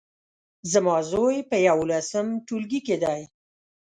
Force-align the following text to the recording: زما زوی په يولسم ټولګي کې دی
زما 0.71 0.97
زوی 1.11 1.37
په 1.49 1.57
يولسم 1.69 2.27
ټولګي 2.45 2.79
کې 2.87 2.95
دی 3.03 3.21